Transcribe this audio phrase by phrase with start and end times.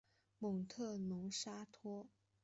[0.39, 2.07] 蒙特龙勒沙托。